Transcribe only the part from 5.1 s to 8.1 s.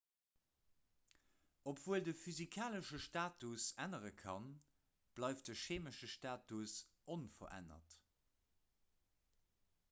bleift de cheemesche status onverännert